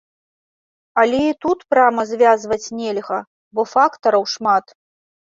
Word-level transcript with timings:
Але 1.01 1.19
і 1.25 1.35
тут 1.45 1.59
прама 1.75 2.03
звязваць 2.13 2.61
нельга, 2.83 3.23
бо 3.57 3.61
фактараў 3.77 4.31
шмат. 4.37 4.65